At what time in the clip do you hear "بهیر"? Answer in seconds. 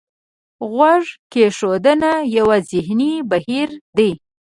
3.29-3.69